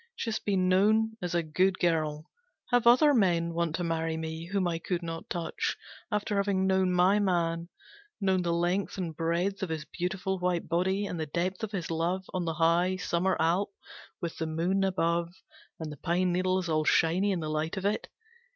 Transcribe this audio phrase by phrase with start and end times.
[0.17, 2.25] Just be known as a good girl.
[2.71, 5.77] Have other men want to marry me, whom I could not touch,
[6.11, 7.69] after having known my man.
[8.19, 11.91] Known the length and breadth of his beautiful white body, and the depth of his
[11.91, 13.69] love, on the high Summer Alp,
[14.19, 15.35] with the moon above,
[15.79, 18.07] and the pine needles all shiny in the light of it.